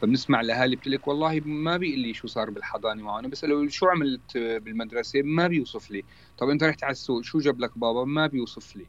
[0.00, 3.86] فبنسمع الاهالي بتقول لك والله ما بيقول لي شو صار بالحضانة معه أنا بساله شو
[3.86, 6.04] عملت بالمدرسة ما بيوصف لي.
[6.38, 8.86] طب أنت رحت على السوق شو جاب لك بابا؟ ما بيوصف لي.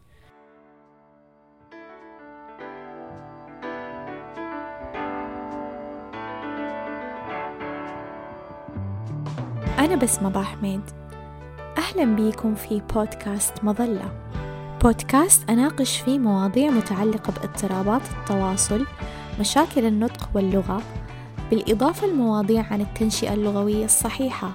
[9.79, 10.81] أنا بسمة حميد
[11.77, 14.31] أهلا بيكم في بودكاست مظلة.
[14.83, 18.85] بودكاست أناقش فيه مواضيع متعلقة باضطرابات التواصل
[19.39, 20.81] مشاكل النطق واللغة
[21.51, 24.51] بالإضافة لمواضيع عن التنشئة اللغوية الصحيحة.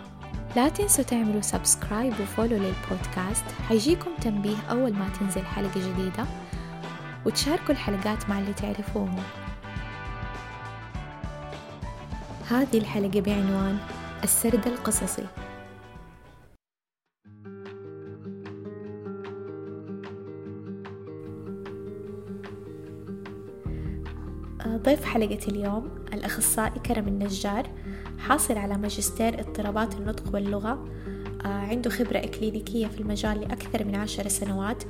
[0.56, 3.44] لا تنسوا تعملوا سبسكرايب وفولو للبودكاست.
[3.68, 6.24] حيجيكم تنبيه أول ما تنزل حلقة جديدة.
[7.26, 9.22] وتشاركوا الحلقات مع اللي تعرفوهم.
[12.50, 13.78] هذه الحلقة بعنوان
[14.24, 15.26] السرد القصصي.
[24.66, 27.70] ضيف حلقة اليوم الأخصائي كرم النجار
[28.18, 30.88] حاصل على ماجستير اضطرابات النطق واللغة
[31.44, 34.82] آه، عنده خبرة إكلينيكية في المجال لأكثر من عشر سنوات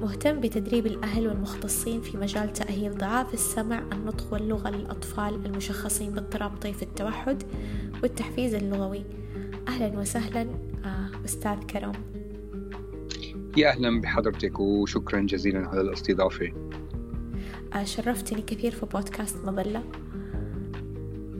[0.00, 6.82] مهتم بتدريب الأهل والمختصين في مجال تأهيل ضعاف السمع النطق واللغة للأطفال المشخصين باضطراب طيف
[6.82, 7.42] التوحد
[8.02, 9.04] والتحفيز اللغوي.
[9.68, 10.46] أهلا وسهلا
[10.84, 11.92] آه، أستاذ كرم.
[13.56, 16.52] يا أهلا بحضرتك وشكرا جزيلا على الاستضافة.
[17.74, 19.82] آه، شرفتني كثير في بودكاست مظلة.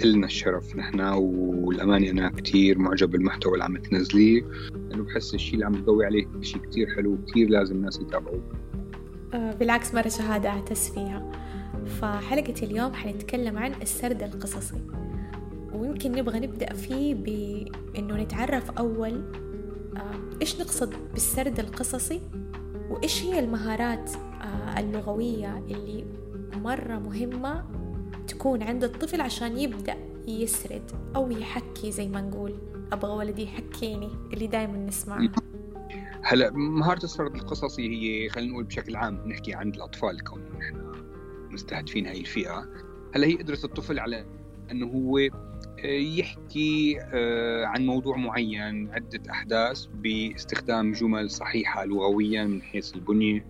[0.05, 0.77] إلنا الشرف.
[0.77, 4.43] نحن والأمانة أنا كتير معجب بالمحتوى اللي عم تنزليه.
[4.89, 8.43] لأنه بحس الشيء اللي عم تضوي عليه شيء كتير حلو كتير لازم الناس يتابعوه.
[9.35, 11.33] آه، بالعكس مرة شهادة أعتز فيها.
[11.87, 14.81] فحلقة اليوم حنتكلم عن السرد القصصي.
[15.75, 19.23] ويمكن نبغى نبدأ فيه بإنه نتعرف أول
[19.97, 22.21] آه، إيش نقصد بالسرد القصصي؟
[22.91, 24.11] وإيش هي المهارات
[24.79, 26.05] اللغوية اللي
[26.63, 27.65] مرة مهمة
[28.45, 29.97] تكون عند الطفل عشان يبدأ
[30.29, 32.55] يسرد أو يحكي زي ما نقول.
[32.93, 35.29] أبغى ولدي يحكيني اللي دائما نسمعه.
[36.23, 40.93] هلا مهارة السرد القصصي هي خلينا نقول بشكل عام نحكي عن الأطفال كون نحن
[41.51, 42.69] مستهدفين هاي الفئة.
[43.15, 44.27] هلا هي قدرة الطفل على
[44.71, 45.31] أنه هو آه،
[45.87, 53.47] يحكي آه، عن موضوع معين عدة أحداث باستخدام جمل صحيحة لغويا من حيث البنية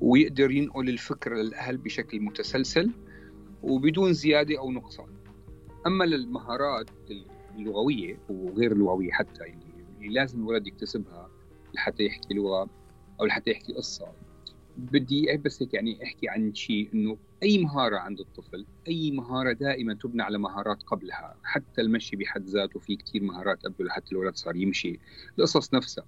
[0.00, 2.90] ويقدر ينقل الفكرة للأهل بشكل متسلسل.
[3.62, 5.08] وبدون زيادة أو نقصان.
[5.86, 6.90] أما للمهارات
[7.56, 9.62] اللغوية وغير اللغوية حتى يعني
[9.98, 11.30] اللي لازم الولد يكتسبها
[11.74, 12.70] لحتى يحكي لغة
[13.20, 14.12] أو لحتى يحكي قصة.
[14.76, 19.94] بدي بس هيك يعني أحكي عن شيء إنه أي مهارة عند الطفل أي مهارة دائما
[19.94, 21.36] تبنى على مهارات قبلها.
[21.42, 24.98] حتى المشي بحد ذاته في كثير مهارات قبله لحتى الولد صار يمشي.
[25.38, 26.04] القصص نفسها.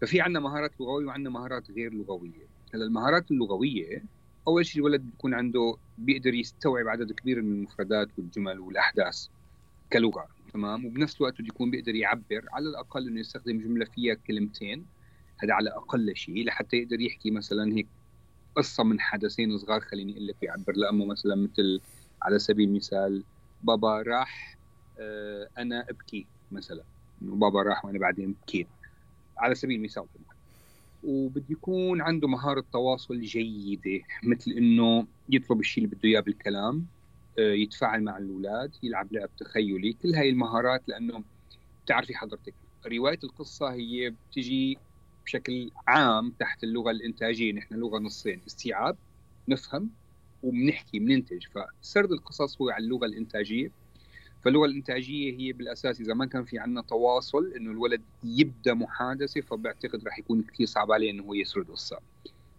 [0.00, 2.46] ففي عندنا مهارات لغوية وعندنا مهارات غير لغوية.
[2.74, 4.04] هلأ المهارات اللغوية
[4.48, 9.26] أول شيء الولد بيكون عنده بيقدر يستوعب عدد كبير من المفردات والجمل والأحداث
[9.92, 14.86] كلغة تمام؟ وبنفس الوقت بده يكون بيقدر يعبر على الأقل إنه يستخدم جملة فيها كلمتين
[15.42, 17.88] هذا على أقل شيء لحتى يقدر يحكي مثلا هيك
[18.56, 21.80] قصة من حدثين صغار خليني أقول لك يعبر لامه مثلا مثل
[22.22, 23.24] على سبيل المثال
[23.62, 24.58] بابا راح
[25.00, 26.82] آه، أنا أبكي مثلا
[27.20, 28.68] بابا راح وأنا بعدين بكيت
[29.38, 30.04] على سبيل المثال.
[31.02, 36.88] وبده يكون عنده مهارة تواصل جيدة مثل إنه يطلب الشيء اللي بده إياه بالكلام
[37.38, 41.24] آه، يتفاعل مع الأولاد يلعب لعب تخيلي كل هاي المهارات لأنه
[41.84, 42.56] بتعرفي حضرتك.
[42.86, 44.82] رواية القصة هي بتجي
[45.26, 48.98] بشكل عام تحت اللغة الإنتاجية نحن لغة نصين استيعاب
[49.48, 49.94] نفهم
[50.42, 51.46] وبنحكي بننتج.
[51.82, 53.72] فسرد القصص هو على اللغة الإنتاجية.
[54.42, 60.04] فاللغة الإنتاجية هي بالأساس إذا ما كان في عندنا تواصل إنه الولد يبدأ محادثة فبعتقد
[60.04, 62.00] راح يكون كثير صعب عليه إنه هو يسرد قصة.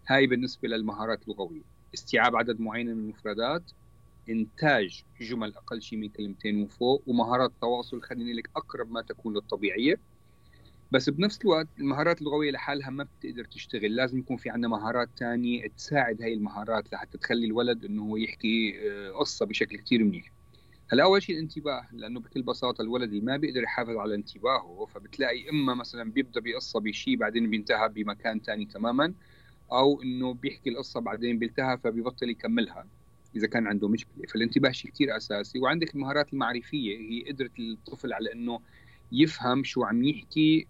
[0.08, 1.62] هاي بالنسبة للمهارات اللغوية.
[1.94, 3.72] استيعاب عدد معين من المفردات
[4.30, 10.02] إنتاج جمل أقل شيء من كلمتين وفوق ومهارات تواصل خليني لك أقرب ما تكون للطبيعية.
[10.92, 13.96] بس بنفس الوقت المهارات اللغوية لحالها ما بتقدر تشتغل.
[13.96, 18.74] لازم يكون في عندنا مهارات تانية تساعد هاي المهارات لحتى تخلي الولد إنه هو يحكي
[18.92, 20.33] آه، قصة بشكل كثير منيح.
[20.92, 25.50] هلا أول شيء الانتباه لأنه بكل بساطة الولد اللي ما بيقدر يحافظ على انتباهه فبتلاقي
[25.50, 29.14] إما مثلا بيبدأ بقصه بشيء بعدين بينتهى بمكان ثاني تماما
[29.72, 32.88] أو إنه بيحكي القصة بعدين بيلتهى فبيبطل يكملها
[33.36, 34.26] إذا كان عنده مشكلة.
[34.34, 35.60] فالانتباه شيء كثير أساسي.
[35.60, 38.60] وعندك المهارات المعرفية هي قدرة الطفل على إنه
[39.12, 40.68] يفهم شو عم يحكي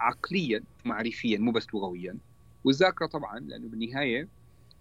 [0.00, 2.18] عقليا معرفيا مو بس لغويا.
[2.64, 4.28] والذاكرة طبعا لأنه بالنهاية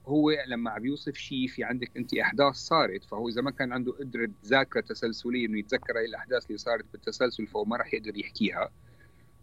[0.05, 3.91] هو لما عم يوصف شيء في عندك انت احداث صارت فهو إذا ما كان عنده
[3.91, 8.71] قدرة ذاكره تسلسليه إنه يتذكر هاي الأحداث اللي صارت بالتسلسل فهو ما راح يقدر يحكيها.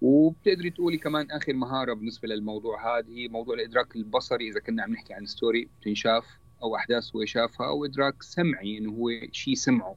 [0.02, 4.92] وبتقدري تقولي كمان آخر مهارة بالنسبة للموضوع هذا هي موضوع الإدراك البصري إذا كنا عم
[4.92, 6.26] نحكي عن ستوري بتنشاف
[6.62, 9.96] أو أحداث هو شافها أو إدراك سمعي إنه هو شيء سمعه.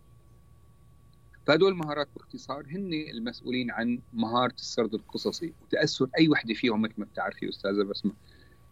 [1.48, 7.06] فهدول المهارات باختصار هن المسؤولين عن مهارة السرد القصصي وتأثر أي وحدة فيهم مثل ما
[7.06, 8.14] بتعرفي أستاذة بسمة.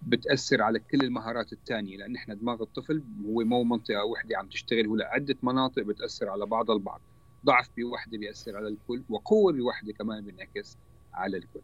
[0.02, 4.88] بتأثر على كل المهارات الثانية لأن إحنا دماغ الطفل هو مو منطقة وحدة عم تشتغل
[4.88, 7.02] هو عده مناطق بتأثر على بعض البعض
[7.46, 10.78] ضعف بوحدة بيأثر على الكل وقوة بوحدة كمان بينعكس
[11.14, 11.62] على الكل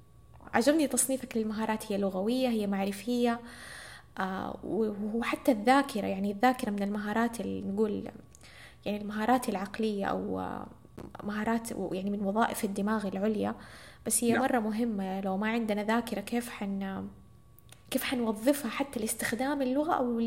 [0.53, 3.39] عجبني تصنيفك للمهارات هي لغوية هي معرفية
[4.19, 4.59] آه
[5.13, 8.09] وحتى الذاكرة يعني الذاكرة من المهارات اللي نقول
[8.85, 10.41] يعني المهارات العقلية أو
[11.23, 13.55] مهارات يعني من وظائف الدماغ العليا
[14.05, 14.41] بس هي نعم.
[14.41, 17.07] مرة مهمة لو ما عندنا ذاكرة كيف حن
[17.91, 20.19] كيف حنوظفها حتى لاستخدام اللغة أو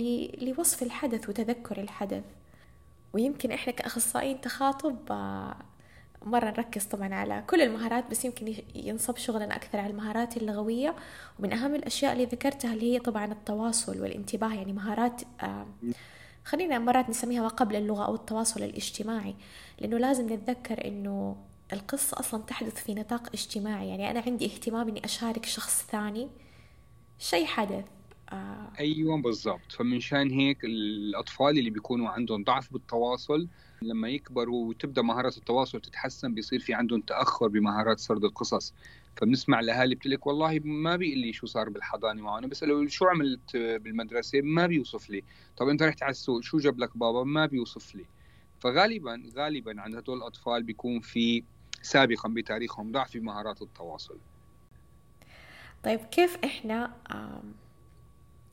[0.42, 2.24] لوصف الحدث وتذكر الحدث.
[3.12, 5.56] ويمكن إحنا كأخصائيين تخاطب آه،
[6.22, 10.96] مرة نركز طبعا على كل المهارات بس يمكن ينصب شغلنا أكثر على المهارات اللغوية.
[11.38, 15.66] ومن أهم الأشياء اللي ذكرتها اللي هي طبعا التواصل والانتباه يعني مهارات آه،
[16.44, 19.34] خلينا مرات نسميها ما قبل اللغة أو التواصل الاجتماعي.
[19.80, 21.36] لأنه لازم نتذكر إنه
[21.72, 23.88] القصة أصلا تحدث في نطاق اجتماعي.
[23.88, 26.28] يعني أنا عندي اهتمام إني أشارك شخص ثاني.
[27.20, 27.84] شيء حدث.
[28.32, 28.72] آه.
[28.80, 29.72] أيوه بالضبط.
[29.72, 33.48] فمنشان هيك الأطفال اللي بيكونوا عندهم ضعف بالتواصل
[33.82, 38.74] لما يكبروا وتبدأ مهارات التواصل تتحسن بيصير في عندهم تأخر بمهارات سرد القصص.
[39.16, 43.56] فبنسمع الاهالي بتقول لك والله ما بيقول لي شو صار بالحضانة معه بساله شو عملت
[43.56, 45.24] بالمدرسة ما بيوصف لي.
[45.56, 48.04] طب أنت رحت على السوق شو جاب لك بابا؟ ما بيوصف لي.
[48.60, 51.44] فغالبا غالبا عند هدول الأطفال بيكون في
[51.82, 54.18] سابقا بتاريخهم ضعف في مهارات التواصل.
[55.84, 56.92] طيب كيف إحنا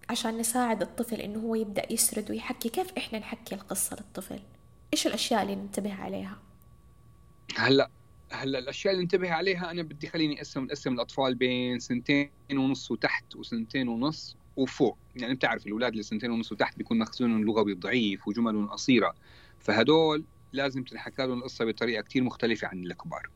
[0.09, 4.39] عشان نساعد الطفل إنه هو يبدأ يسرد ويحكي كيف إحنا نحكي القصة للطفل؟
[4.93, 6.37] إيش الأشياء اللي ننتبه عليها؟
[7.55, 7.89] هلأ
[8.31, 13.35] هلأ الأشياء اللي ننتبه عليها أنا بدي خليني أقسم أقسم الأطفال بين سنتين ونص وتحت
[13.35, 14.97] وسنتين ونص وفوق.
[15.15, 19.15] يعني بتعرف الأولاد اللي سنتين ونص وتحت بيكون مخزونهم اللغوي ضعيف وجملهم قصيرة.
[19.59, 23.29] فهدول لازم تنحكى لهم القصة بطريقة كثير مختلفة عن الكبار.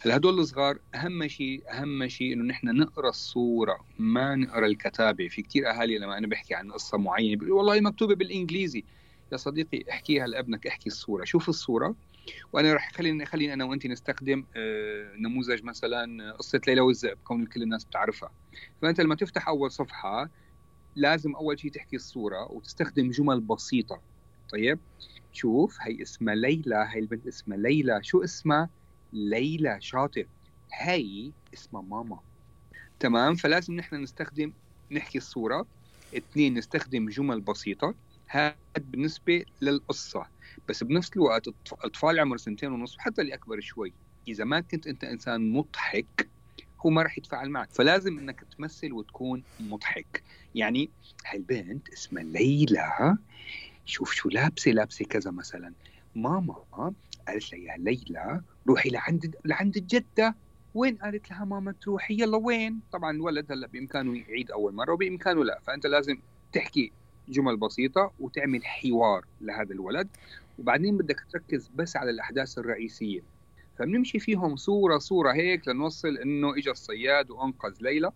[0.00, 5.28] هلا هدول الصغار أهم شيء أهم شيء إنه نحن نقرأ الصورة ما نقرأ الكتابة.
[5.28, 8.84] في كثير أهالي لما أنا بحكي عن قصة معينة بيقولوا والله مكتوبة بالإنجليزي.
[9.32, 11.94] يا صديقي احكيها لابنك احكي الصورة شوف الصورة
[12.52, 17.62] وأنا راح خليني خليني أنا وانت نستخدم آه، نموذج مثلا قصة ليلى والذئب كون كل
[17.62, 18.30] الناس بتعرفها.
[18.82, 20.30] فأنت لما تفتح أول صفحة
[20.96, 24.00] لازم أول شيء تحكي الصورة وتستخدم جمل بسيطة.
[24.52, 24.78] طيب؟
[25.32, 28.00] شوف هي اسمها ليلى هي البنت اسمها ليلى.
[28.02, 28.70] شو اسمها؟
[29.12, 30.26] ليلى شاطر.
[30.72, 32.20] هي اسمها ماما.
[33.00, 34.52] تمام؟ فلازم نحن نستخدم
[34.90, 35.66] نحكي الصورة.
[36.16, 37.94] اثنين نستخدم جمل بسيطة.
[38.26, 40.26] هذا بالنسبة للقصة.
[40.68, 43.94] بس بنفس الوقت أطفال عمر سنتين ونص وحتى اللي أكبر شوي.
[44.28, 46.30] إذا ما كنت أنت إنسان مضحك
[46.86, 47.72] هو ما راح يتفاعل معك.
[47.72, 50.22] فلازم إنك تمثل وتكون مضحك.
[50.54, 50.90] يعني
[51.26, 53.18] هالبنت اسمها ليلى.
[53.84, 55.74] شوف شو لابسة لابسة كذا مثلا.
[56.14, 56.94] ماما
[57.28, 60.34] قالت لها يا ليلى روحي لعند لعند الجده
[60.74, 65.44] وين قالت لها ماما تروحي يلا وين؟ طبعا الولد هلأ بإمكانه يعيد أول مرة وبإمكانه
[65.44, 65.60] لا.
[65.66, 66.18] فأنت لازم
[66.52, 66.92] تحكي
[67.28, 70.08] جمل بسيطة وتعمل حوار لهذا الولد.
[70.58, 73.20] وبعدين بدك تركز بس على الأحداث الرئيسية.
[73.78, 78.12] فبنمشي فيهم صورة صورة هيك لنوصل إنه اجى الصياد وأنقذ ليلى.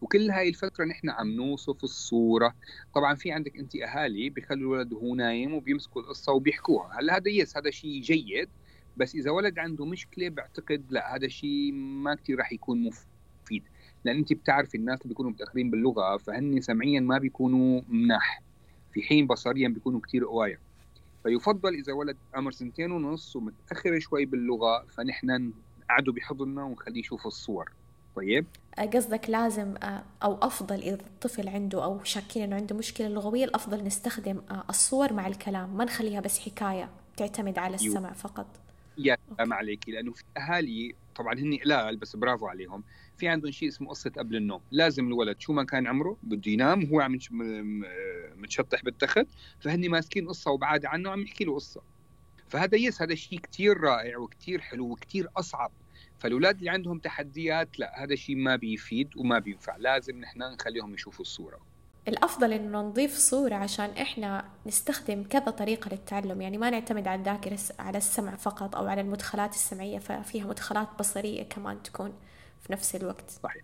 [0.00, 2.54] وكل هاي الفترة نحن عم نوصف الصورة.
[2.94, 7.00] طبعا في عندك أنت أهالي بيخلوا الولد وهو نايم وبيمسكوا القصة وبيحكوها.
[7.00, 8.48] هلأ هذا يس هذا شيء جيد
[8.96, 13.64] بس إذا ولد عنده مشكلة بعتقد لا هذا الشيء ما كثير راح يكون مفيد.
[14.04, 18.42] لأن أنت بتعرفي الناس اللي بيكونوا متأخرين باللغة فهن سمعيا ما بيكونوا مناح.
[18.92, 20.58] في حين بصريا بيكونوا كثير قوايا.
[21.22, 27.72] فيفضل إذا ولد عمر سنتين ونص ومتأخر شوي باللغة فنحن نقعده بحضننا ونخليه يشوف الصور.
[28.16, 28.46] طيب.
[28.78, 33.44] آه، قصدك لازم آه، أو أفضل إذا الطفل عنده أو شاكين إنه عنده مشكلة لغوية
[33.44, 35.76] الأفضل نستخدم آه، الصور مع الكلام.
[35.76, 38.46] ما نخليها بس حكاية تعتمد على السمع فقط.
[38.98, 42.84] يا سلام عليكي لأنه في أهالي طبعا هن قلال بس برافو عليهم.
[43.16, 44.60] في عندهم شيء اسمه قصة قبل النوم.
[44.70, 47.18] لازم الولد شو ما كان عمره بده ينام وهو عم
[48.36, 49.26] متشطح بالتخت
[49.60, 51.80] فهن ماسكين قصة وبعاد عنه عم يحكي له قصة.
[52.48, 55.70] فهذا يس هذا شيء كثير رائع وكثير حلو وكثير أصعب.
[56.20, 59.76] فالأولاد اللي عندهم تحديات لا هذا الشيء ما بيفيد وما بينفع.
[59.76, 61.60] لازم نحن نخليهم يشوفوا الصورة.
[62.08, 66.40] الأفضل إنه نضيف صورة عشان إحنا نستخدم كذا طريقة للتعلم.
[66.40, 71.42] يعني ما نعتمد على الذاكرة على السمع فقط أو على المدخلات السمعية ففيها مدخلات بصرية
[71.42, 72.12] كمان تكون
[72.62, 73.30] في نفس الوقت.
[73.30, 73.62] صحيح.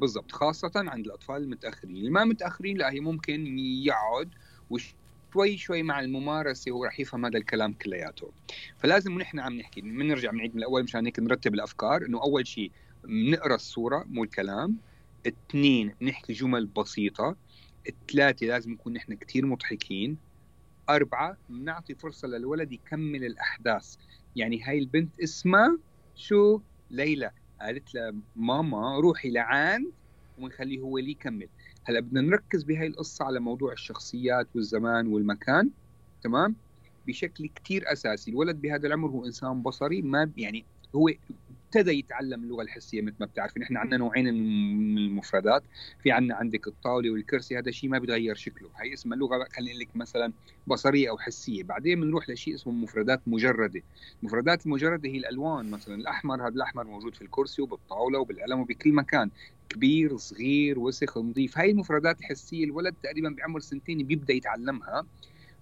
[0.00, 0.32] بالضبط.
[0.32, 1.96] خاصة عند الأطفال المتأخرين.
[1.96, 4.30] اللي ما متأخرين لا هي ممكن يقعد
[4.70, 4.94] وش
[5.36, 8.32] شوي شوي مع الممارسة هو راح يفهم هذا الكلام كلياته.
[8.78, 12.72] فلازم نحن عم نحكي بنرجع بنعيد من الأول مشان هيك نرتب الأفكار إنه أول شيء
[13.04, 14.76] بنقرا الصورة مو الكلام
[15.26, 17.36] اثنين بنحكي جمل بسيطة
[17.88, 20.18] الثلاثه لازم نكون نحن كثير مضحكين
[20.88, 23.94] أربعة بنعطي فرصة للولد يكمل الأحداث.
[24.36, 25.78] يعني هاي البنت اسمها
[26.14, 27.30] شو؟ ليلى.
[27.60, 29.92] قالت لها ماما روحي لعند
[30.38, 31.48] ونخليه هو اللي يكمل.
[31.88, 35.70] هلا بدنا نركز بهاي القصة على موضوع الشخصيات والزمان والمكان
[36.22, 36.56] تمام؟
[37.06, 41.08] بشكل كتير أساسي الولد بهذا العمر هو إنسان بصري ما يعني هو
[41.76, 43.62] ابتدى يتعلم اللغة الحسية مثل ما بتعرفين.
[43.62, 45.62] إحنا عندنا نوعين من المفردات.
[46.02, 48.70] في عندنا عندك الطاوله والكرسي هذا شيء ما بيتغير شكله.
[48.76, 50.32] هي اسمها لغة خلينا لك مثلا
[50.66, 51.62] بصرية أو حسية.
[51.62, 53.82] بعدين بنروح لشيء اسمه مفردات مجردة.
[54.22, 59.30] المفردات المجردة هي الألوان مثلا الأحمر هذا الأحمر موجود في الكرسي وبالطاولة وبالقلم وبكل مكان.
[59.68, 61.58] كبير صغير وسخ نظيف.
[61.58, 65.06] هاي المفردات الحسية الولد تقريبا بعمر سنتين بيبدأ يتعلمها.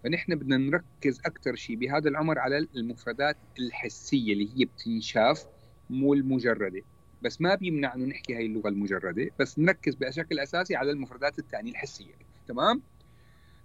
[0.05, 5.54] فنحن بدنا نركز أكثر شيء بهذا العمر على المفردات الحسية اللي هي بتنشاف.
[5.91, 6.83] مو المجردة.
[7.23, 9.31] بس ما بيمنع انه نحكي هاي اللغة المجردة.
[9.41, 12.15] بس نركز بشكل أساسي على المفردات الثانية الحسية.
[12.49, 12.83] تمام؟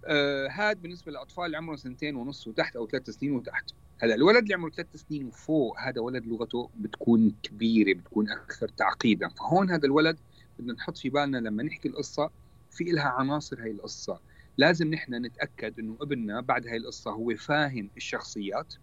[0.06, 3.70] آه هذا بالنسبة لاطفال اللي عمرهم سنتين ونص وتحت أو ثلاث سنين وتحت.
[3.98, 9.28] هلا الولد اللي عمره ثلاث سنين وفوق هذا ولد لغته بتكون كبيرة بتكون أكثر تعقيدا.
[9.28, 10.18] فهون هذا الولد
[10.58, 12.30] بدنا نحط في بالنا لما نحكي القصة
[12.70, 14.20] في لها عناصر هاي القصة.
[14.58, 18.74] لازم نحن نتأكد إنه ابننا بعد هاي القصة هو فاهم الشخصيات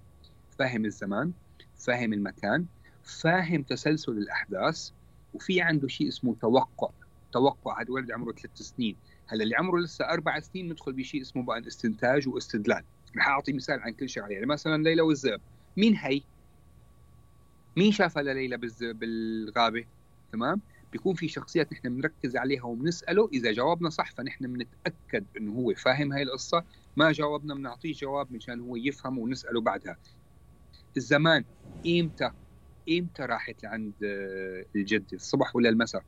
[0.59, 1.33] فاهم الزمان
[1.77, 2.65] فاهم المكان
[3.07, 4.89] فاهم تسلسل الأحداث
[5.33, 6.89] وفي عنده شيء اسمه توقع.
[7.31, 8.95] توقع هذا ولد عمره ثلاث سنين.
[9.27, 12.83] هلا اللي عمره لسه أربع سنين ندخل بشيء اسمه بقى استنتاج واستدلال.
[13.17, 14.29] رح أعطي مثال عن كل شغلة.
[14.29, 15.41] يعني مثلا ليلى والذئب
[15.77, 16.21] مين هي؟
[17.77, 19.85] مين شافها لليلى بالغابة؟
[20.31, 20.61] تمام؟
[20.91, 26.13] بيكون في شخصيات نحن بنركز عليها وبنسأله إذا جاوبنا صح فنحن بنتأكد إنه هو فاهم
[26.13, 26.63] هاي القصة.
[26.97, 29.97] ما جاوبنا بنعطيه جواب مشان هو يفهم ونسأله بعدها.
[30.97, 31.43] الزمان
[31.87, 32.31] إمتى؟
[32.89, 36.03] إمتى راحت لعند آه، الجدة؟ الصبح ولا المساء؟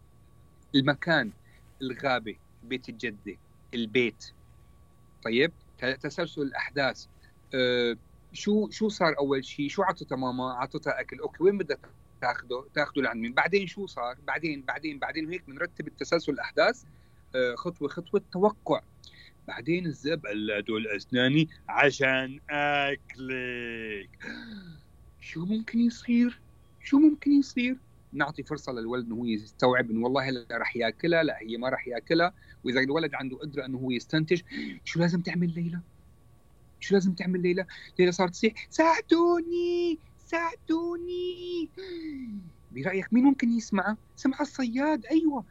[0.76, 1.32] المكان
[1.82, 3.38] الغابة بيت الجدة
[3.74, 4.32] البيت.
[5.24, 5.52] طيب
[6.02, 7.06] تسلسل الأحداث.
[7.54, 7.98] أه
[8.34, 11.78] شو شو صار أول شيء شو عطتها ماما؟ عطتها أكل؟ أوكي وين بدها
[12.22, 16.84] تاخده؟ تاخده لعند مين؟ بعدين شو صار؟ بعدين بعدين بعدين وهيك بنرتب التسلسل الأحداث.
[17.36, 18.82] أه خطوة خطوة توقع.
[19.48, 24.10] بعدين الذئب قال هدول أسناني عشان أكلك.
[25.22, 26.40] شو ممكن يصير؟
[26.90, 27.78] شو ممكن يصير؟
[28.14, 31.88] نعطي فرصة للولد إنه هو يستوعب إنه والله لا راح ياكلها لا هي ما راح
[31.88, 32.34] ياكلها.
[32.64, 34.42] وإذا الولد عنده قدرة إنه هو يستنتج
[34.84, 35.80] شو لازم تعمل ليلى؟
[36.80, 37.66] شو لازم تعمل ليلى؟
[38.00, 41.70] ليلى صارت تصيح ساعدوني ساعدوني.
[42.72, 45.46] برأيك مين ممكن يسمع سمع الصياد أيوه.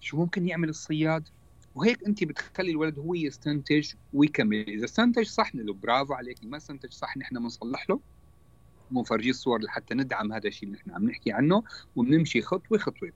[0.00, 1.28] شو ممكن يعمل الصياد؟
[1.74, 4.68] وهيك أنت بتخلي الولد هو يستنتج ويكمل.
[4.68, 8.00] إذا استنتج صح له برافو عليك ما استنتج صح نحن بنصلح له.
[8.90, 11.62] بنفرجيه الصور لحتى ندعم هذا الشيء اللي نحن عم نحكي عنه
[11.96, 13.12] وبنمشي خطوة خطوة.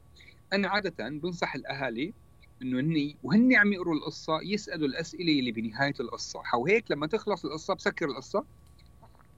[0.53, 2.15] أنا عادة بنصح الأهالي
[2.63, 6.43] إنه هن وهن عم يقروا القصة يسألوا الأسئلة اللي بنهاية القصة.
[6.59, 8.47] وهيك لما تخلص القصة بسكر القصة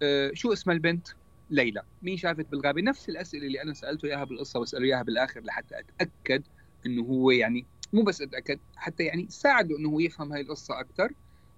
[0.03, 1.09] أه شو اسم البنت؟
[1.51, 1.83] ليلى.
[2.03, 6.47] مين شافت بالغابة؟ نفس الأسئلة اللي أنا سألته إياها بالقصة بساله إياها بالآخر لحتى أتأكد
[6.87, 11.13] إنه هو يعني مو بس أتأكد حتى يعني ساعده إنه هو يفهم هاي القصة أكثر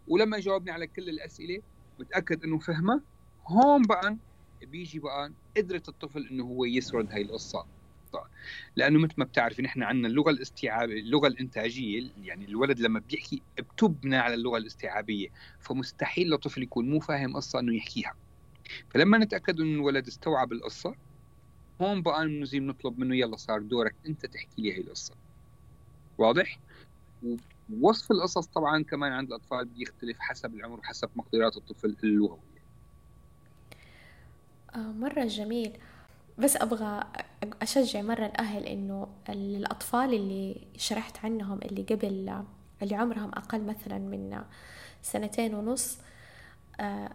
[0.06, 1.62] ولما يجاوبني على كل الأسئلة
[1.98, 3.04] متاكد إنه فهمها.
[3.48, 4.18] هون بقى
[4.62, 7.66] بيجي بقى قدرة الطفل إنه هو يسرد هاي القصة.
[8.76, 14.16] لأنه مثل ما بتعرفي نحن عندنا اللغة الاستيعابية اللغة الإنتاجية يعني الولد لما بيحكي بتبنى
[14.16, 15.28] على اللغة الاستيعابية
[15.60, 18.14] فمستحيل لطفل يكون مو فاهم قصة إنه يحكيها.
[18.90, 20.94] فلما نتأكد إنه الولد استوعب القصة
[21.82, 25.14] هون بقى بنزيد نطلب منه يلا صار دورك أنت تحكي لي هي القصة.
[26.18, 26.60] واضح؟
[27.68, 32.47] ووصف القصص طبعا كمان عند الأطفال بيختلف حسب العمر وحسب مقدرات الطفل اللغويه آه،
[34.76, 35.72] مرة جميل.
[36.38, 37.04] بس أبغى
[37.62, 42.42] أشجع مرة الأهل إنه الأطفال اللي شرحت عنهم اللي قبل
[42.82, 44.42] اللي عمرهم أقل مثلا من
[45.02, 45.98] سنتين ونص
[46.80, 47.10] آه،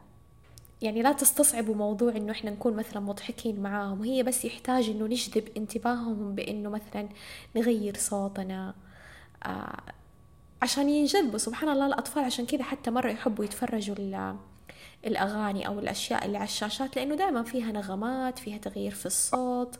[0.81, 3.99] يعني لا تستصعبوا موضوع إنه إحنا نكون مثلا مضحكين معاهم.
[3.99, 7.09] وهي بس يحتاج إنه نجذب انتباههم بإنه مثلا
[7.55, 8.73] نغير صوتنا
[9.45, 9.81] آه،
[10.61, 11.37] عشان ينجذبوا.
[11.37, 13.95] سبحان الله الأطفال عشان كذا حتى مرة يحبوا يتفرجوا
[15.05, 19.79] الأغاني أو الأشياء اللي على الشاشات لأنه دائما فيها نغمات فيها تغيير في الصوت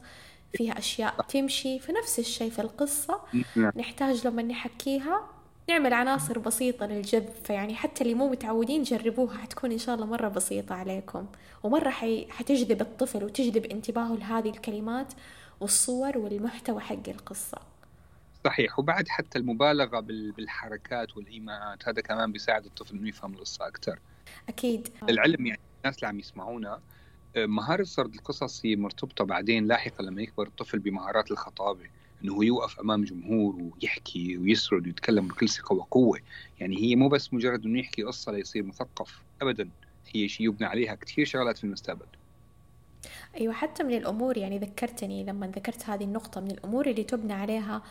[0.54, 3.20] فيها أشياء تمشي فنفس الشيء في القصة.
[3.56, 3.72] نعم.
[3.76, 5.30] نحتاج لما نحكيها
[5.70, 10.28] نعمل عناصر بسيطة للجذب فيعني حتى اللي مو متعودين جربوها حتكون إن شاء الله مرة
[10.28, 11.26] بسيطة عليكم.
[11.64, 12.28] ومرة حي...
[12.30, 15.14] حتجذب الطفل وتجذب انتباهه لهذه الكلمات
[15.60, 17.58] والصور والمحتوى حق القصة.
[18.46, 18.80] صحيح.
[18.80, 24.00] وبعد حتى المبالغة بالحركات والإيماءات هذا كمان بيساعد الطفل إنه يفهم القصة أكثر
[24.50, 24.90] أكيد.
[25.10, 26.80] العلم يعني الناس اللي عم يسمعونا
[27.38, 31.86] مهارة سرد القصص هي مرتبطة بعدين لاحقا لما يكبر الطفل بمهارات الخطابة
[32.24, 36.20] إنه يوقف أمام جمهور ويحكي ويسرد ويتكلم بكل ثقة وقوة.
[36.60, 39.70] يعني هي مو بس مجرد إنه يحكي قصة ليصير مثقف ابدا.
[40.14, 42.06] هي شيء يبنى عليها كثير شغلات في المستقبل.
[43.36, 47.84] أيوة حتى من الأمور يعني ذكرتني لما ذكرت هذه النقطة من الأمور اللي تبنى عليها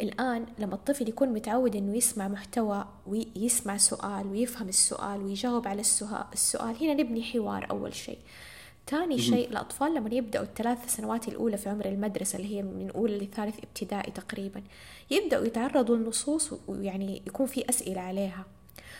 [0.00, 5.82] الآن لما الطفل يكون متعود إنه يسمع محتوى ويسمع سؤال ويفهم السؤال ويجاوب على
[6.32, 8.18] السؤال هنا نبني حوار أول شيء.
[8.86, 13.18] تاني شيء الأطفال لما يبدأوا الثلاث سنوات الأولى في عمر المدرسة اللي هي من أولى
[13.18, 14.62] لثالث ابتدائي تقريبا
[15.10, 18.44] يبدأوا يتعرضوا للنصوص ويعني يكون في أسئلة عليها.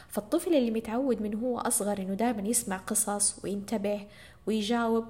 [0.09, 4.07] فالطفل اللي متعود من هو أصغر إنه دائما يسمع قصص وينتبه
[4.47, 5.05] ويجاوب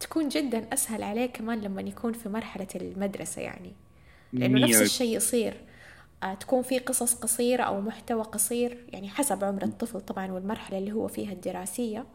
[0.00, 3.72] تكون جدا أسهل عليه كمان لما يكون في مرحلة المدرسة يعني.
[4.32, 5.60] لأنه نفس الشيء يصير.
[6.22, 10.92] آه، تكون في قصص قصيرة أو محتوى قصير يعني حسب عمر الطفل طبعا والمرحلة اللي
[10.92, 12.06] هو فيها الدراسية.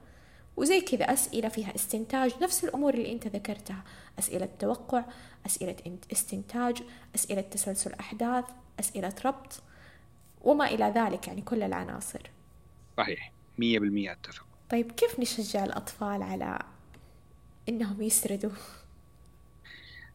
[0.57, 3.83] وزي كذا أسئلة فيها استنتاج نفس الأمور اللي أنت ذكرتها.
[4.19, 5.05] أسئلة توقع
[5.45, 5.75] أسئلة
[6.11, 6.83] استنتاج
[7.15, 8.45] أسئلة تسلسل أحداث
[8.79, 9.61] أسئلة ربط
[10.41, 12.21] وما إلى ذلك يعني كل العناصر.
[12.97, 13.31] صحيح.
[13.57, 14.45] مية بالمية أتفق.
[14.69, 16.59] طيب كيف نشجع الأطفال على
[17.69, 18.51] إنهم يسردوا؟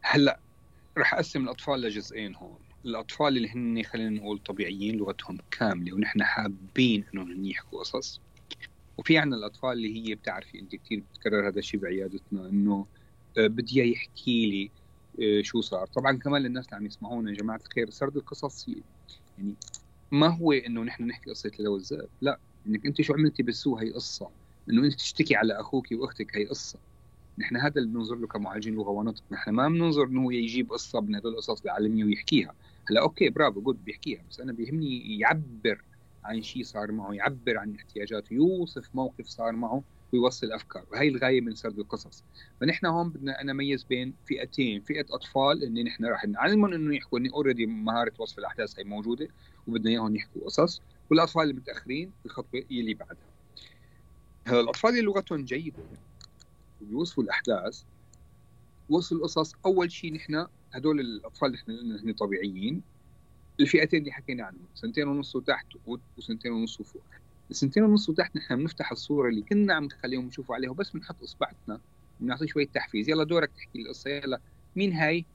[0.02, 0.38] هلأ
[1.00, 2.59] رح أقسم الأطفال لجزئين هون.
[2.85, 8.21] الأطفال اللي هن خلينا نقول طبيعيين لغتهم كاملة ونحن حابين إنهم يحكوا قصص.
[8.99, 12.87] وفي عنا الأطفال اللي هي بتعرفي أنت كثير بتكرر هذا الشيء بعيادتنا إنه
[13.38, 14.73] آه، بدي يحكي لي
[15.23, 15.87] آه، شو صار.
[15.87, 18.69] طبعا كمان للناس اللي عم يسمعونا يا جماعة الخير سرد القصص
[19.38, 19.57] يعني
[20.12, 24.33] ما هو إنه نحن نحكي قصة والذئب لا إنك أنت شو عملتي بالسوق هي قصة؟
[24.71, 26.80] إنه أنت تشتكي على أخوك وأختك هي قصة.
[27.40, 29.23] نحن هذا اللي بننظر له كمعالجين لغة ونطق.
[29.30, 32.54] نحن ما بننظر إنه هو يجيب قصة من هدول القصص العالميه ويحكيها
[32.90, 34.23] هلا okay برافو good بيحكيها.
[34.30, 35.85] بس أنا بيهمني يعبر
[36.25, 39.82] عن شيء صار معه يعبر عن احتياجاته يوصف موقف صار معه
[40.12, 40.85] ويوصل أفكار.
[40.92, 42.25] وهي الغاية من سرد القصص.
[42.61, 47.18] فنحن هون بدنا أنا ميز بين فئتين فئة أطفال ان نحن راح نعلمهم إنه يحكوا.
[47.18, 49.28] انه already مهارة وصف الأحداث هي موجودة
[49.66, 50.82] وبدنا إياهم يحكوا قصص.
[51.11, 53.30] والأطفال اللي متاخرين الخطوة اللي بعدها.
[54.47, 55.82] هلا الأطفال اللي لغتهم جيدة.
[56.80, 57.83] وبيوصفوا الاحداث
[58.88, 59.55] وصف القصص.
[59.66, 62.83] أول شيء نحن هدول الأطفال اللي نحن طبيعيين.
[63.61, 65.66] الفئتين اللي حكينا عنهم سنتين ونص وتحت
[66.18, 67.02] وسنتين ونص وفوق.
[67.50, 71.81] السنتين ونص وتحت نحن بنفتح الصورة اللي كنا عم نخليهم يشوفوا عليها وبس بنحط اصبعتنا
[72.20, 73.09] وبنعطيه شوية تحفيز.
[73.09, 74.11] يلا دورك تحكي القصة.
[74.11, 74.40] يلا.
[74.76, 75.26] مين هاي؟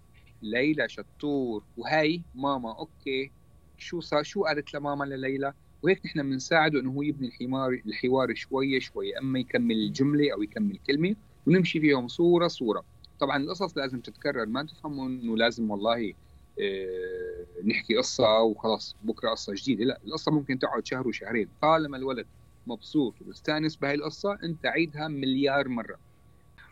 [0.41, 1.63] ليلى شطور.
[1.77, 2.77] وهاي ماما.
[2.79, 3.31] أوكي.
[3.77, 8.79] شو صار شو قالت لماما لليلى؟ وهيك نحن بنساعده إنه هو يبني الحوار الحوار شوي
[8.79, 11.15] شوي أما يكمل الجملة أو يكمل كلمة
[11.47, 12.85] ونمشي فيهم صورة صورة.
[13.19, 16.13] طبعا القصص لازم تتكرر ما تفهموا إنه لازم والله
[16.61, 19.85] آه، نحكي قصة وخلاص بكرة قصة جديدة.
[19.85, 21.49] لا القصة ممكن تقعد شهر وشهرين.
[21.61, 22.27] طالما الولد
[22.67, 25.99] مبسوط ومستانس بهاي القصة أنت عيدها مليار مرة.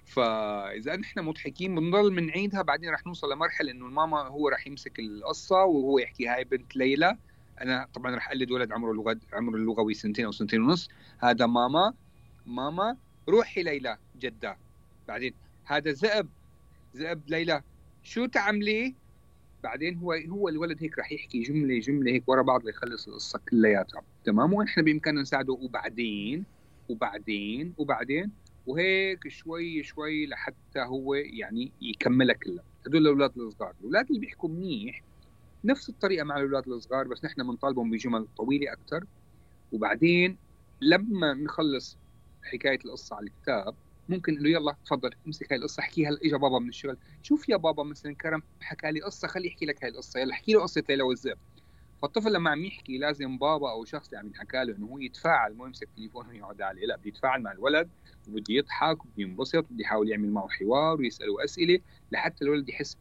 [0.05, 5.63] فإذا نحن مضحكين بنضل بنعيدها بعدين رح نوصل لمرحلة إنه الماما هو رح يمسك القصة
[5.63, 7.17] وهو يحكي هاي بنت ليلى.
[7.61, 10.89] أنا طبعا رح أقلد ولد عمره اللغة عمره اللغوي سنتين أو سنتين ونص.
[11.19, 11.93] هذا ماما
[12.45, 12.97] ماما
[13.29, 13.97] روحي ليلى.
[14.19, 14.57] جدة.
[15.07, 15.33] بعدين
[15.65, 16.29] هذا ذئب
[16.95, 17.61] ذئب ليلى.
[18.03, 18.95] شو تعملي؟
[19.63, 24.01] بعدين هو هو الولد هيك راح يحكي جملة جملة هيك ورا بعض ليخلص القصة كلياتها.
[24.23, 26.45] تمام؟ ونحن بإمكاننا نساعده وبعدين
[26.89, 28.31] وبعدين وبعدين
[28.67, 32.63] وهيك شوي شوي لحتى هو يعني يكملها كلها.
[32.87, 33.73] هدول الأولاد الصغار.
[33.79, 35.03] الأولاد اللي بيحكوا منيح
[35.63, 39.05] نفس الطريقة مع الأولاد الصغار بس نحن بنطالبهم بجمل طويلة أكثر
[39.71, 40.37] وبعدين
[40.81, 41.97] لما نخلص
[42.43, 43.75] حكاية القصة على الكتاب
[44.09, 46.97] ممكن إنه يلا تفضل امسك هاي القصة احكيها اجى بابا من الشغل.
[47.21, 50.19] شوف يا بابا مثلا كرم حكى لي قصة خلي يحكي لك هاي القصة.
[50.19, 51.37] يلا احكي له قصة ليلى والذئب
[52.03, 55.53] فالطفل لما عم يحكي لازم بابا أو شخص اللي عم ينحكى له إنه هو يتفاعل
[55.53, 57.89] مو يمسك تليفونه ويقعد عليه لا بده يتفاعل مع الولد
[58.27, 61.79] وبده يضحك وبده ينبسط وبده يحاول يعمل معه حوار ويسأله أسئلة
[62.11, 62.97] لحتى الولد يحس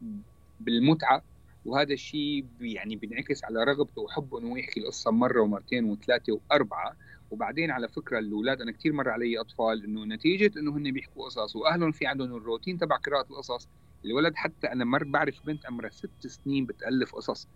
[0.59, 1.21] بالمتعة.
[1.65, 6.97] وهذا الشيء يعني بينعكس على رغبته وحبه إنه يحكي القصة مرة ومرتين وثلاثة وأربعة.
[7.33, 11.55] وبعدين على فكرة الأولاد أنا كثير مر علي أطفال إنه نتيجة إنه هن بيحكوا قصص
[11.55, 13.69] وأهلهم في عندهم الروتين تبع قراءة القصص.
[14.05, 17.47] الولد حتى أنا مر بعرف بنت عمرها ست سنين بتألف قصص.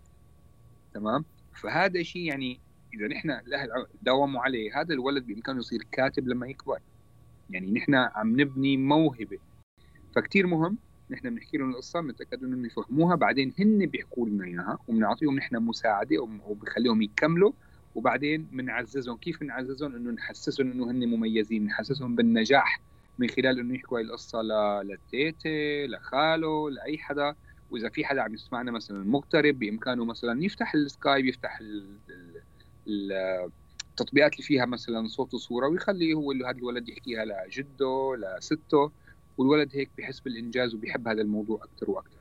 [0.94, 1.24] تمام؟
[1.62, 2.60] فهذا شيء يعني
[2.94, 3.68] إذا نحن الاهل
[4.02, 6.78] داوموا عليه هذا الولد بإمكانه يصير كاتب لما يكبر.
[7.50, 9.38] يعني نحن عم نبني موهبة.
[10.14, 10.78] فكتير مهم
[11.10, 16.22] نحن بنحكي لهم القصة بنتأكد إنهم يفهموها بعدين هن بيحكوا لنا إياها وبنعطيهم نحن مساعدة
[16.22, 17.52] وبخليهم يكملوا.
[17.98, 22.80] وبعدين بنعززهم كيف بنعززهم إنه نحسسهم إنه هن مميزين نحسسهم بالنجاح
[23.18, 24.42] من خلال إنه يحكوا هاي القصة
[24.82, 27.34] للتيتي لخاله لأي حدا.
[27.70, 31.60] وإذا في حدا عم يسمعنا مثلا مغترب بإمكانه مثلا يفتح السكايب يفتح
[32.88, 38.92] التطبيقات اللي فيها مثلا صوت وصورة ويخلي هو اللي هذا الولد يحكيها لجده لسته
[39.38, 42.17] والولد هيك بحس بالإنجاز وبيحب هذا الموضوع أكثر وأكثر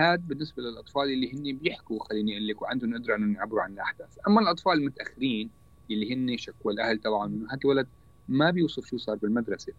[0.00, 4.18] هذا بالنسبة للأطفال اللي هن بيحكوا خليني أقول لك وعندهم قدره إنهم يعبروا عن الأحداث.
[4.28, 5.50] أما الأطفال المتأخرين
[5.90, 7.86] اللي هن شكوى الأهل تبعهم إنه هذا الولد
[8.28, 9.72] ما بيوصف شو صار بالمدرسة.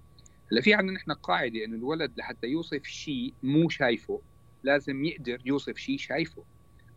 [0.51, 4.21] هلأ في عندنا نحن قاعدة إنه الولد لحتى يوصف شيء مو شايفه
[4.63, 6.43] لازم يقدر يوصف شيء شايفه.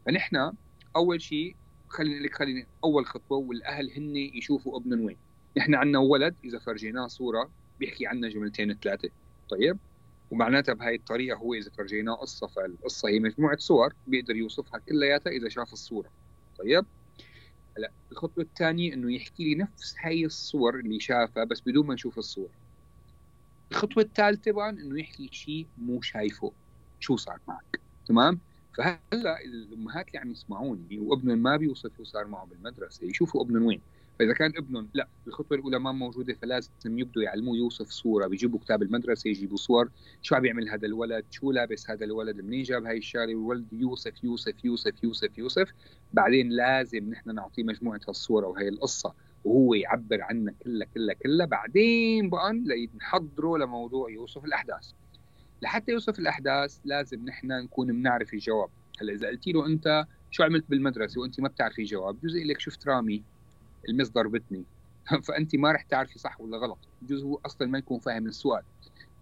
[0.06, 0.52] فنحن
[0.96, 1.56] أول شيء
[1.88, 5.16] خليني لك خليني أول خطوة والأهل هن يشوفوا ابنهم وين.
[5.56, 9.10] نحن عندنا ولد إذا فرجيناه صورة بيحكي عنا جملتين ثلاثة.
[9.50, 9.78] طيب؟
[10.32, 15.48] ومعناتها بهاي الطريقة هو إذا فرجيناه قصة فالقصة هي مجموعة صور بيقدر يوصفها كلياتها إذا
[15.48, 16.10] شاف الصورة.
[16.58, 16.86] طيب؟
[17.78, 22.18] هلأ الخطوة الثانية إنه يحكي لي نفس هاي الصور اللي شافها بس بدون ما نشوف
[22.18, 22.50] الصور.
[23.72, 26.52] الخطوة الثالثة بقى إنه يحكي شيء مو شايفه
[27.00, 28.40] شو صار معك؟ تمام؟
[28.76, 33.82] فهلأ الأمهات اللي عم يسمعوني وابنهم ما بيوصف شو صار معه بالمدرسة يشوفوا ابنهم وين؟
[34.18, 38.26] فإذا كان ابنهم لا الخطوة الأولى ما موجودة فلازم يبدوا يعلموه يوصف صورة.
[38.26, 39.90] بيجيبوا كتاب المدرسة يجيبوا صور.
[40.22, 44.24] شو عم يعمل هذا الولد؟ شو لابس هذا الولد؟ منين جاب هاي الشغلة؟ والولد يوصف
[44.24, 45.72] يوصف يوصف يوصف يوصف
[46.12, 51.46] بعدين لازم نحن نعطيه مجموعة هالصور أو هي القصة وهو يعبر عنها كلها كلها كلها.
[51.46, 52.52] بعدين بقى
[52.96, 54.90] نحضره لموضوع يوصف الأحداث.
[55.62, 58.68] لحتى يوصف الأحداث لازم نحن نكون بنعرف الجواب.
[59.00, 62.88] هلأ إذا قلتي له أنت شو عملت بالمدرسة وأنت ما بتعرفي جواب بجوز لك شفت
[62.88, 63.22] رامي؟
[63.88, 64.64] المس ضربتني.
[65.28, 66.78] فأنت ما رح تعرفي صح ولا غلط.
[67.02, 68.62] بجوز هو أصلا ما يكون فاهم السؤال.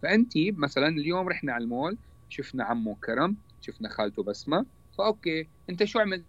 [0.02, 4.66] فأنت مثلا اليوم رحنا على المول شفنا عمه كرم شفنا خالته بسمة.
[4.98, 6.24] ف okay أنت شو عملت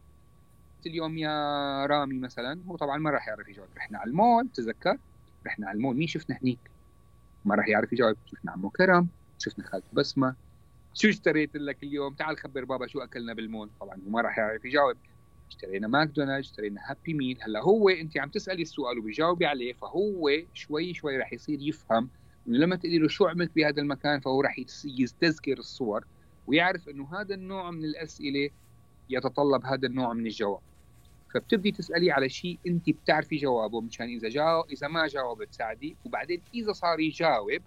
[0.85, 3.69] اليوم يا رامي مثلا؟ هو طبعا ما راح يعرف يجاوب.
[3.77, 4.97] رحنا على المول تذكر؟
[5.45, 5.95] رحنا على المول.
[5.95, 6.71] مين شفنا هنيك؟
[7.45, 8.17] ما راح يعرف يجاوب.
[8.25, 10.35] شفنا عمه كرم شفنا خالته بسمة.
[10.93, 13.71] شو اشتريت لك اليوم؟ تعال خبر بابا شو أكلنا بالمول.
[13.79, 14.97] طبعا هو ما راح يعرف يجاوب.
[15.51, 17.37] اشترينا ماكدونالدز اشترينا Happy Meal.
[17.41, 22.09] هلا هو انت عم تسألي السؤال وبيجاوبي عليه فهو شوي شوي راح يصير يفهم
[22.47, 26.05] إنه لما تقولي له شو عملت بهذا المكان فهو راح يستذكر الصور
[26.47, 28.49] ويعرف إنه هذا النوع من الأسئلة
[29.09, 30.61] يتطلب هذا النوع من الجواب.
[31.33, 36.41] فبتبدي تسألي على شيء انت بتعرفي جوابه مشان إذا جاوب إذا ما جاوب تساعدي وبعدين
[36.53, 37.61] إذا صار يجاوب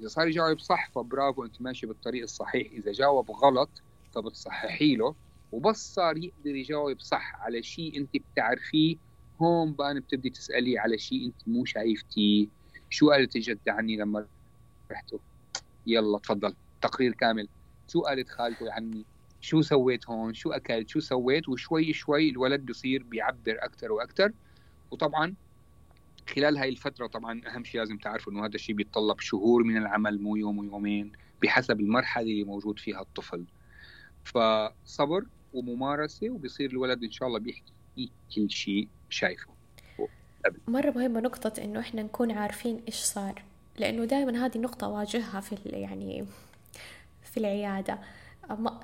[0.00, 2.72] إذا صار يجاوب صح فبرافو انت ماشي بالطريق الصحيح.
[2.72, 3.82] إذا جاوب غلط
[4.14, 5.14] فبتصححي له.
[5.52, 8.96] وبس صار يقدر يجاوب صح على شيء انت بتعرفيه.
[9.42, 12.46] هون بقى بتبدي تسألي على شيء انت مو شايفتيه
[12.90, 14.26] شو قالت الجدة عني لما
[14.90, 15.18] رحتوا
[15.86, 16.54] يلا تفضل.
[16.82, 17.48] تقرير كامل.
[17.88, 19.04] شو قالت خالته عني؟
[19.40, 24.32] شو سويت هون؟ شو أكلت؟ شو سويت؟ وشوي شوي الولد بصير بيعبر أكثر وأكثر
[24.90, 25.34] وطبعا
[26.34, 30.22] خلال هاي الفترة طبعا أهم شيء لازم تعرفوا إنه هذا الشيء بيتطلب شهور من العمل
[30.22, 33.44] مو يوم ويومين بحسب المرحلة اللي موجود فيها الطفل.
[34.24, 37.72] فصبر وممارسة وبصير الولد إن شاء الله بيحكي
[38.34, 39.50] كل شيء شايفه.
[40.68, 43.42] مرة مهمة نقطة إنه إحنا نكون عارفين إيش صار
[43.78, 46.26] لأنه دائما هذه نقطة أواجهها في يعني
[47.22, 47.98] في العيادة.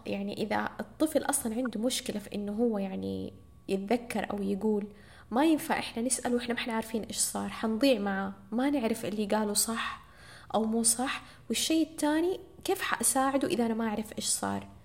[0.07, 3.33] يعني إذا الطفل أصلا عنده مشكلة في إنه هو يعني
[3.69, 4.87] يتذكر أو يقول
[5.31, 8.33] ما ينفع إحنا نسأل وإحنا ما إحنا عارفين إيش صار حنضيع معاه.
[8.53, 10.07] ما نعرف اللي قاله صح
[10.55, 11.23] أو مو صح.
[11.49, 14.76] والشيء الثاني كيف حأساعده إذا أنا ما أعرف إيش صار؟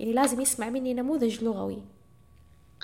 [0.00, 1.82] يعني لازم يسمع مني نموذج لغوي.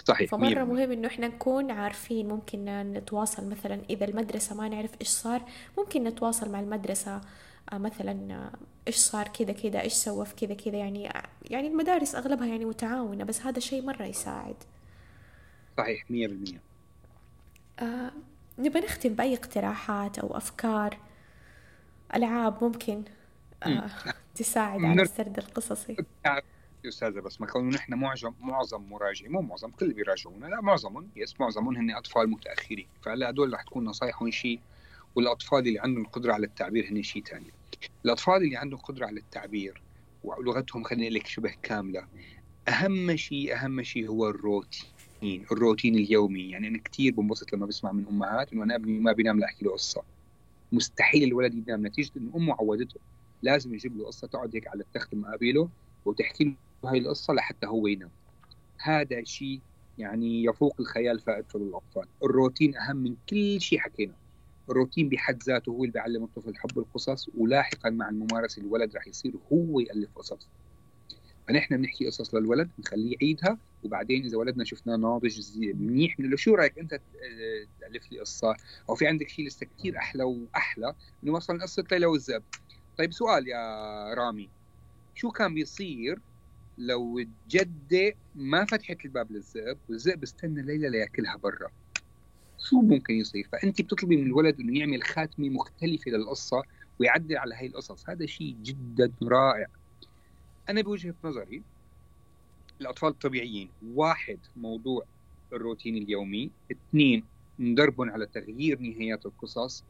[0.05, 5.09] صحيح فمرة مهم إنه إحنا نكون عارفين ممكن نتواصل مثلا إذا المدرسة ما نعرف إيش
[5.09, 5.43] صار
[5.79, 7.21] ممكن نتواصل مع المدرسة
[7.73, 8.53] آه، مثلا آه،
[8.87, 11.11] إيش صار كذا كذا إيش سوى في كذا كذا يعني
[11.51, 14.57] يعني المدارس أغلبها يعني متعاونة بس هذا شيء مرة يساعد.
[15.77, 16.61] صحيح مية بالمية.
[17.79, 18.11] آه
[18.59, 20.99] نبغى نختم بأي اقتراحات أو أفكار
[22.15, 23.05] ألعاب ممكن
[23.63, 23.91] آه
[24.35, 25.97] تساعد على السرد القصصي.
[26.89, 31.41] أستاذة بس ما كونه نحن معظم معظم مراجعين مو معظم كل بيراجعونا لا معظمهم يس
[31.41, 32.87] معظمهم هن أطفال متأخرين.
[33.03, 34.61] فهلأ هدول رح تكون نصايحهم شيء
[35.15, 37.51] والأطفال اللي عندهم قدرة على التعبير هن شيء ثاني
[38.05, 39.83] الأطفال اللي عندهم قدرة على التعبير
[40.25, 42.07] ولغتهم خلينا لك شبه كاملة
[42.69, 44.91] أهم شيء أهم شيء هو الروتين
[45.53, 46.51] الروتين اليومي.
[46.51, 49.73] يعني أنا كثير بنبسط لما بسمع من أمهات إنه أنا أبني ما بينام لأحكي له
[49.73, 50.03] قصة.
[50.73, 51.87] مستحيل الولد ينام.
[51.87, 53.01] نتيجة إنه أمه عودته
[53.43, 55.69] لازم يجيب له قصة تقعد هيك على التخت مقابله
[56.05, 58.11] وتحكي له هاي القصة لحتى هو ينام.
[58.79, 59.61] هذا شيء
[59.99, 64.15] يعني يفوق الخيال فائدته للأطفال الروتين أهم من كل شيء حكينا.
[64.71, 69.33] الروتين بحد ذاته هو اللي بيعلم الطفل حب القصص ولاحقا مع الممارسة الولد رح يصير
[69.53, 70.49] هو يألف قصص.
[71.49, 76.55] فنحن بنحكي قصص للولد بنخليه يعيدها وبعدين إذا ولدنا شفناه ناضج منيح بنقول له شو
[76.55, 77.01] رأيك أنت
[77.81, 78.57] تألف لي قصة؟
[78.89, 82.43] أو في عندك شيء لسه كثير أحلى وأحلى؟ إنه مثلا قصة ليلى والذئب
[82.99, 84.49] طيب سؤال يا رامي.
[85.15, 86.21] شو كان بيصير
[86.81, 91.69] لو الجدة ما فتحت الباب للذئب والذئب استنى ليلى ليأكلها برا.
[92.59, 96.63] شو ممكن يصير؟ فأنت بتطلبي من الولد إنه يعمل خاتمة مختلفة للقصة
[96.99, 98.09] ويعدل على هاي القصص.
[98.09, 99.67] هذا شيء جدا رائع.
[100.69, 101.65] أنا بوجهة نظري
[102.81, 105.07] الأطفال الطبيعيين واحد موضوع
[105.53, 109.85] الروتين اليومي اثنين ندربهم على تغيير نهايات القصص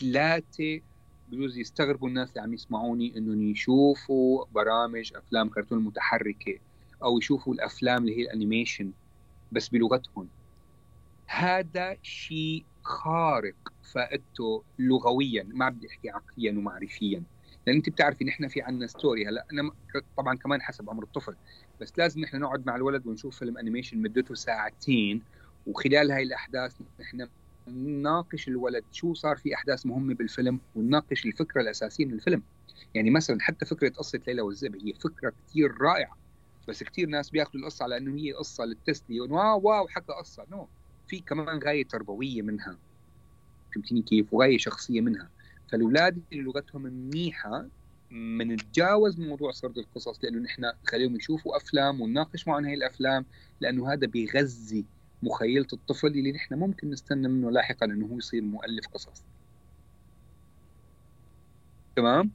[0.00, 0.80] ثلاثة
[1.30, 6.58] بجوز يستغربوا الناس اللي عم يسمعوني إنهم يشوفوا برامج أفلام كرتون متحركة
[7.02, 8.92] أو يشوفوا الأفلام اللي هي ال animation
[9.52, 10.28] بس بلغتهم.
[11.26, 17.22] هذا شيء خارق فائدته لغويا ما بدي أحكي عقليا ومعرفيا.
[17.66, 19.70] لأن أنت بتعرفي نحن في عندنا story هلأ أنا
[20.16, 21.36] طبعا كمان حسب عمر الطفل
[21.80, 25.22] بس لازم نحن نقعد مع الولد ونشوف فيلم animation مدته ساعتين
[25.66, 27.28] وخلال هاي الأحداث نحن
[27.68, 32.42] نناقش الولد شو صار في أحداث مهمة بالفيلم ونناقش الفكرة الأساسية من الفيلم.
[32.94, 36.18] يعني مثلا حتى فكرة قصة ليلى والذئب هي فكرة كثير رائعة
[36.68, 40.46] بس كثير ناس بياخذوا القصة على إنه هي قصة للتسليه wow wow حكى قصة.
[40.50, 40.70] no.
[41.06, 42.78] في كمان غاية تربوية منها.
[43.74, 45.30] فهمتني كيف؟ وغاية شخصية منها.
[45.68, 47.68] فالأولاد اللي لغتهم منيحة
[48.10, 53.26] بنتجاوز موضوع سرد القصص لأنه نحن خليهم يشوفوا أفلام ونناقش معهم هاي الأفلام
[53.60, 54.86] لأنه هذا بيغذي
[55.22, 59.26] مخيلة الطفل اللي نحن ممكن نستنى منه لاحقا إنه هو يصير مؤلف قصص.
[61.96, 62.32] تمام؟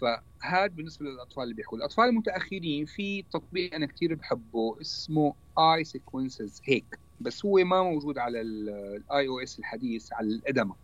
[0.00, 1.78] فهذا بالنسبة للأطفال اللي بيحكوا.
[1.78, 8.40] الأطفال المتأخرين في تطبيق أنا كثير بحبه اسمه iSequences هيك بس هو ما موجود على
[8.40, 10.76] ال iOS الحديث على الأدمة.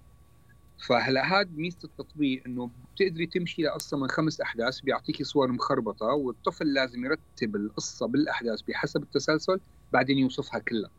[0.88, 6.72] فهلا هذا ميزة التطبيق إنه بتقدري تمشي لقصة من خمس أحداث بيعطيكي صور مخربطة والطفل
[6.74, 9.60] لازم يرتب القصة بالأحداث بحسب التسلسل
[9.92, 10.90] بعدين يوصفها كلها.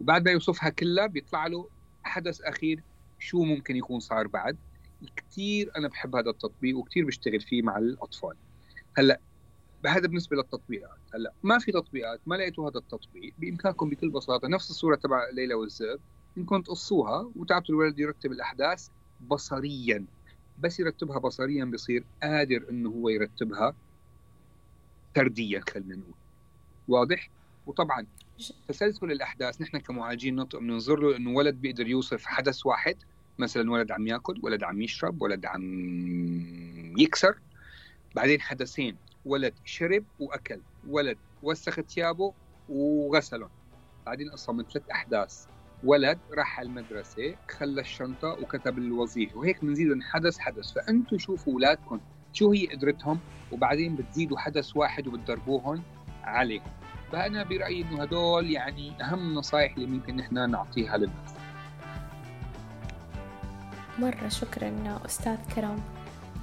[0.00, 1.68] وبعد ما يوصفها كلها بيطلع له
[2.02, 2.82] حدث أخير
[3.18, 4.56] شو ممكن يكون صار بعد.
[5.16, 8.36] كثير أنا بحب هذا التطبيق وكثير بشتغل فيه مع الأطفال.
[8.98, 9.20] هلأ
[9.86, 10.98] هذا بالنسبة للتطبيقات.
[11.14, 15.54] هلأ ما في تطبيقات ما لقيتوا هذا التطبيق بإمكانكم بكل بساطة نفس الصورة تبع ليلى
[15.54, 16.00] والذئب
[16.38, 18.88] انكم تقصوها وتعطوا الولد يرتب الأحداث
[19.20, 20.04] بصريا.
[20.60, 23.74] بس يرتبها بصريا بصير قادر إنه هو يرتبها
[25.14, 26.14] سرديا خلينا نقول.
[26.88, 27.30] واضح؟
[27.66, 28.06] وطبعا
[28.68, 32.96] تسلسل الأحداث نحن كمعالجين نطق بننظر له إنه ولد بيقدر يوصف حدث واحد
[33.38, 35.62] مثلا ولد عم يأكل ولد عم يشرب ولد عم
[36.98, 37.38] يكسر
[38.14, 42.34] بعدين حدثين ولد شرب وأكل ولد وسخ ثيابه
[42.68, 43.50] وغسلهم
[44.06, 45.46] بعدين قصة من ثلاث أحداث.
[45.84, 50.72] ولد راح على المدرسة خلى الشنطة وكتب الوظيفة وهيك بنزيدهم حدث حدث.
[50.72, 52.00] فأنتم شوفوا أولادكم
[52.32, 53.20] شو هي قدرتهم
[53.52, 55.82] وبعدين بتزيدوا حدث واحد وبتدربوهم
[56.22, 56.72] عليهم.
[57.14, 61.34] فأنا برأيي إنه هدول يعني أهم نصائح اللي ممكن نحن نعطيها للناس.
[63.98, 65.82] مرة شكرا أستاذ كرم.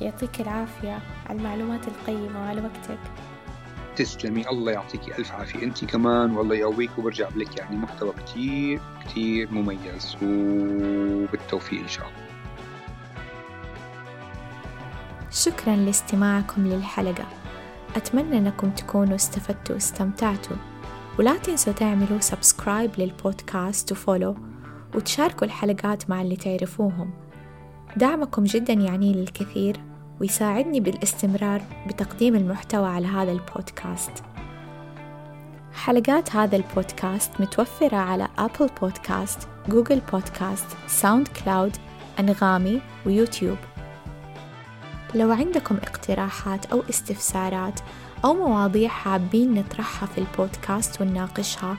[0.02, 3.00] يعطيك العافية على المعلومات القيمة وعلى وقتك.
[3.96, 4.50] تسلمي.
[4.50, 5.64] الله يعطيكي ألف عافية.
[5.64, 10.18] أنت كمان والله يقويك وبرجع لك يعني محتوى كتير كتير مميز.
[10.24, 12.22] وبالتوفيق إن شاء الله.
[15.32, 17.26] شكرا لاستماعكم للحلقة.
[17.96, 20.58] أتمنى أنكم تكونوا استفدتوا واستمتعتوا.
[21.20, 24.36] ولا تنسوا تعملوا سبسكرايب للبودكاست وفولو
[24.96, 27.12] وتشاركوا الحلقات مع اللي تعرفوهم.
[27.98, 29.78] دعمكم جدا يعني للكثير
[30.22, 34.12] ويساعدني بالاستمرار بتقديم المحتوى على هذا البودكاست.
[35.74, 41.78] حلقات هذا البودكاست متوفرة على Apple Podcasts، Google Podcasts، SoundCloud،
[42.20, 43.58] أنغامي ويوتيوب.
[45.16, 47.80] لو عندكم اقتراحات أو استفسارات
[48.26, 51.78] أو مواضيع حابين نطرحها في البودكاست ونناقشها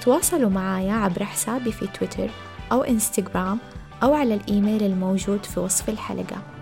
[0.00, 2.30] تواصلوا معايا عبر حسابي في تويتر
[2.72, 3.58] أو إنستغرام
[4.02, 6.53] أو على الإيميل الموجود في وصف الحلقة.